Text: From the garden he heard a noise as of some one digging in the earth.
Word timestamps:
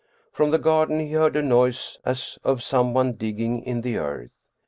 From 0.31 0.49
the 0.49 0.57
garden 0.57 0.99
he 0.99 1.11
heard 1.11 1.35
a 1.37 1.43
noise 1.43 1.99
as 2.03 2.39
of 2.43 2.63
some 2.63 2.91
one 2.95 3.13
digging 3.13 3.61
in 3.61 3.81
the 3.81 3.97
earth. 3.97 4.31